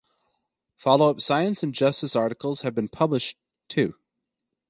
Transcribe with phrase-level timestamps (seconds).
[0.83, 3.93] Followup "Science and Justice" articles have been published, too.